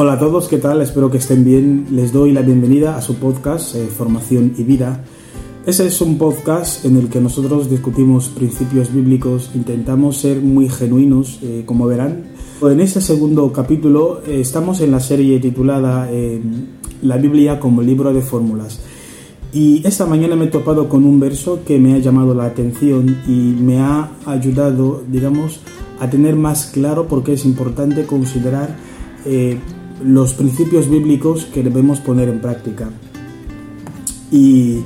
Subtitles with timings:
[0.00, 0.80] Hola a todos, ¿qué tal?
[0.80, 1.88] Espero que estén bien.
[1.90, 5.02] Les doy la bienvenida a su podcast eh, Formación y Vida.
[5.66, 11.40] Ese es un podcast en el que nosotros discutimos principios bíblicos, intentamos ser muy genuinos,
[11.42, 12.26] eh, como verán.
[12.62, 16.08] En este segundo capítulo eh, estamos en la serie titulada
[17.02, 18.78] La Biblia como libro de fórmulas.
[19.52, 23.16] Y esta mañana me he topado con un verso que me ha llamado la atención
[23.26, 25.58] y me ha ayudado, digamos,
[25.98, 28.76] a tener más claro por qué es importante considerar
[30.04, 32.90] los principios bíblicos que debemos poner en práctica.
[34.30, 34.80] Y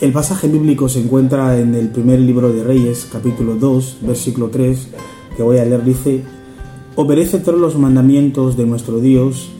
[0.00, 4.88] el pasaje bíblico se encuentra en el primer libro de Reyes, capítulo 2, versículo 3,
[5.36, 6.22] que voy a leer, dice,
[6.96, 9.50] obedece todos los mandamientos de nuestro Dios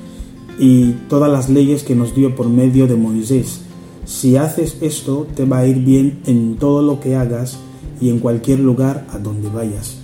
[0.59, 3.63] y todas las leyes que nos dio por medio de Moisés
[4.09, 7.59] si haces esto, te va a ir bien en todo lo que hagas
[8.01, 9.98] y en cualquier lugar a donde vayas.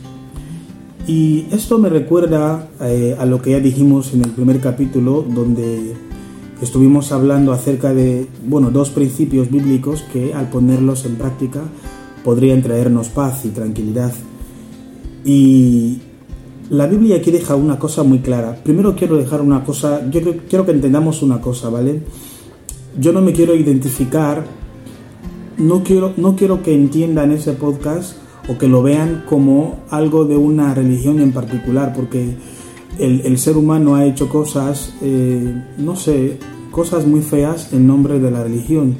[1.07, 5.95] Y esto me recuerda eh, a lo que ya dijimos en el primer capítulo, donde
[6.63, 11.63] estuvimos hablando acerca de, bueno, dos principios bíblicos que al ponerlos en práctica
[12.25, 14.13] podrían traernos paz y tranquilidad.
[15.25, 15.99] Y
[16.71, 18.57] la Biblia aquí deja una cosa muy clara.
[18.65, 22.03] Primero quiero dejar una cosa, yo quiero que entendamos una cosa, ¿vale?
[22.99, 24.45] yo no me quiero identificar,
[25.59, 28.17] no quiero, no quiero que entiendan ese podcast
[28.49, 32.37] o que lo vean como algo de una religión en particular, porque
[32.99, 36.39] el, ser humano ha hecho cosas, eh, no sé,
[36.71, 38.97] cosas muy feas en nombre de la religión.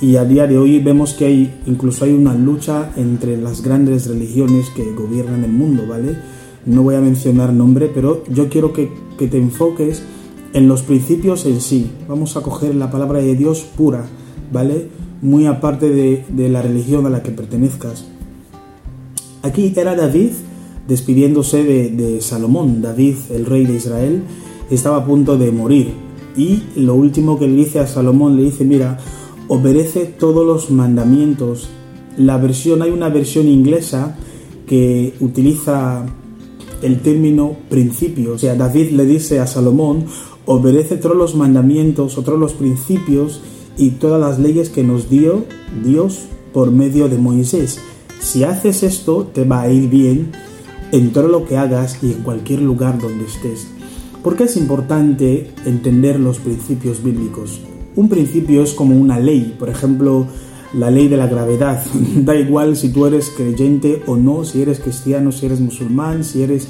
[0.00, 4.06] Y a día de hoy vemos que hay, incluso hay una lucha entre las grandes
[4.06, 6.16] religiones que gobiernan el mundo, ¿vale?
[6.66, 10.02] No voy a mencionar nombre, pero yo quiero que, que te enfoques
[10.54, 11.90] en los principios en sí.
[12.08, 14.06] Vamos a coger la palabra de Dios pura,
[14.52, 14.88] ¿vale?
[15.20, 18.06] Muy aparte de, la religión a la que pertenezcas.
[19.44, 20.30] Aquí era David
[20.88, 22.80] despidiéndose de, Salomón.
[22.80, 24.22] David, el rey de Israel,
[24.70, 25.92] estaba a punto de morir.
[26.34, 28.98] Y lo último que le dice a Salomón, le dice, mira,
[29.48, 31.68] obedece todos los mandamientos.
[32.16, 34.16] La versión, hay una versión inglesa
[34.66, 36.06] que utiliza
[36.80, 38.32] el término principio.
[38.32, 40.06] O sea, David le dice a Salomón,
[40.46, 43.42] obedece todos los mandamientos, todos los principios
[43.76, 45.44] y todas las leyes que nos dio
[45.84, 46.20] Dios
[46.54, 47.78] por medio de Moisés.
[48.24, 50.32] Si haces esto, te va a ir bien
[50.90, 53.68] en todo lo que hagas y en cualquier lugar donde estés.
[54.22, 57.60] ¿Por qué es importante entender los principios bíblicos?
[57.94, 60.26] Un principio es como una ley, por ejemplo,
[60.72, 61.84] la ley de la gravedad.
[62.16, 66.42] da igual si tú eres creyente o no, si eres cristiano, si eres musulmán, si
[66.42, 66.66] eres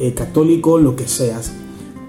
[0.00, 1.52] eh, católico, lo que seas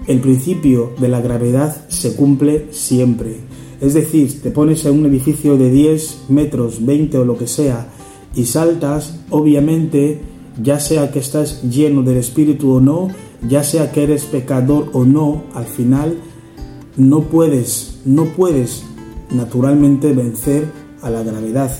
[0.06, 3.38] el principio de la gravedad se cumple siempre.
[3.80, 7.88] Es decir, te pones en un edificio de 10 metros, 20 o lo que sea,
[8.36, 10.20] y saltas, obviamente,
[10.62, 13.08] ya sea que estás lleno del Espíritu o no,
[13.48, 16.18] ya sea que eres pecador o no, al final
[16.96, 18.84] no puedes, no puedes
[19.30, 20.70] naturalmente vencer
[21.00, 21.72] a la gravedad.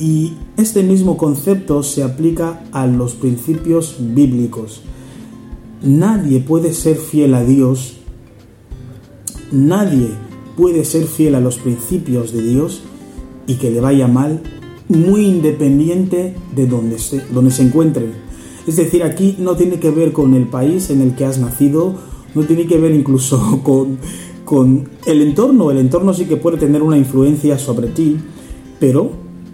[0.00, 4.82] Y este mismo concepto se aplica a los principios bíblicos.
[5.82, 7.98] Nadie puede ser fiel a Dios,
[9.52, 10.10] nadie
[10.56, 12.82] puede ser fiel a los principios de Dios
[13.46, 14.42] y que le vaya mal,
[14.88, 18.06] muy independiente de donde se, donde se encuentre.
[18.66, 21.94] Es decir, aquí no tiene que ver con el país en el que has nacido,
[22.34, 23.98] no tiene que ver incluso con,
[24.44, 25.70] con el entorno.
[25.70, 28.18] El entorno sí que puede tener una influencia sobre ti,
[28.78, 29.10] pero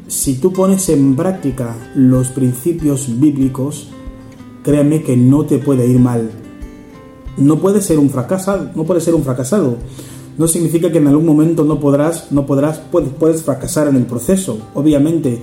[0.06, 3.88] si tú pones en práctica los principios bíblicos,
[4.62, 6.30] créame que no te puede ir mal.
[7.36, 9.76] No puedes ser un fracasado, no puedes ser un fracasado.
[10.36, 14.06] No significa que en algún momento no podrás, no podrás, puedes, puedes fracasar en el
[14.06, 14.58] proceso.
[14.74, 15.40] Obviamente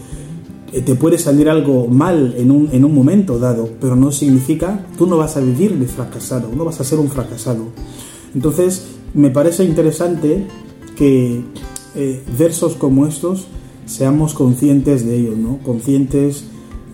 [0.74, 4.86] eh, te puede salir algo mal en un, en un momento dado, pero no significa
[4.98, 7.66] tú no vas a vivir de fracasado, no vas a ser un fracasado.
[8.34, 10.48] Entonces, me parece interesante
[10.96, 11.44] que
[11.96, 13.48] eh, versos como estos
[13.86, 15.60] seamos conscientes de ellos, ¿no?
[15.60, 16.46] Conscientes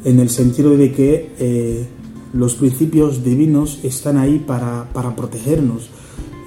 [0.04, 1.86] en el sentido de que eh,
[2.34, 5.90] los principios divinos están ahí para, protegernos.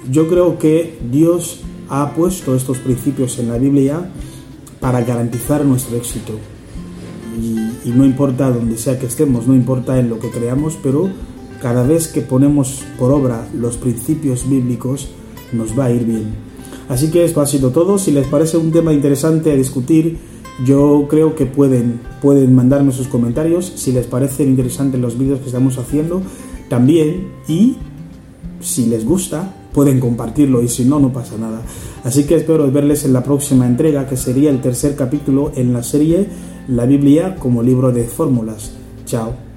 [0.09, 4.09] Yo creo que Dios ha puesto estos principios en la Biblia
[4.79, 6.33] para garantizar nuestro éxito.
[7.39, 11.09] Y, y, no importa donde sea que estemos, no importa en lo que creamos, pero
[11.61, 15.09] cada vez que ponemos por obra los principios bíblicos,
[15.53, 16.33] nos va a ir bien.
[16.89, 17.97] Así que esto ha sido todo.
[17.97, 20.17] Si les parece un tema interesante a discutir,
[20.65, 25.47] yo creo que pueden, pueden mandarme sus comentarios si les parecen interesantes los vídeos que
[25.47, 26.21] estamos haciendo
[26.69, 27.77] también y
[28.59, 31.61] si les gusta pueden compartirlo y si no, no pasa nada.
[32.03, 35.83] Así que espero verles en la próxima entrega que sería el tercer capítulo en la
[35.83, 36.27] serie
[36.67, 38.71] La Biblia como libro de fórmulas.
[39.05, 39.50] Chao.